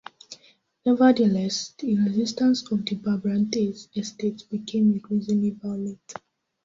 Nevertheless, 0.83 1.75
the 1.77 1.95
resistance 1.95 2.63
of 2.71 2.83
the 2.85 2.95
Brabante 2.95 3.71
estates 3.95 4.41
became 4.41 4.93
increasingly 4.93 5.51
violent. 5.51 6.13